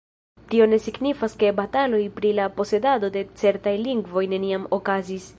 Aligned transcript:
Tio 0.51 0.65
ne 0.69 0.77
signifas 0.85 1.35
ke 1.41 1.51
bataloj 1.59 1.99
pri 2.15 2.31
la 2.39 2.47
posedado 2.55 3.11
de 3.17 3.23
certaj 3.43 3.75
lingvoj 3.83 4.23
neniam 4.33 4.65
okazis 4.79 5.29